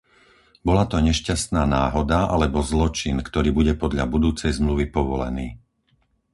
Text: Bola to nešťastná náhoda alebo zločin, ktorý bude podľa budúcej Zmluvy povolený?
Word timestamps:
Bola 0.67 0.83
to 0.91 0.97
nešťastná 1.09 1.63
náhoda 1.77 2.19
alebo 2.35 2.59
zločin, 2.71 3.17
ktorý 3.27 3.49
bude 3.59 3.73
podľa 3.83 4.05
budúcej 4.13 4.49
Zmluvy 4.57 4.85
povolený? 4.97 5.47